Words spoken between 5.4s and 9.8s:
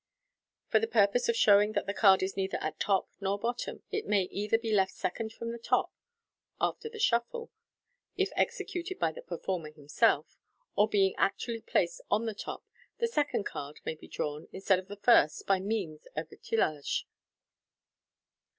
the top after the shuffle, if executed by the performer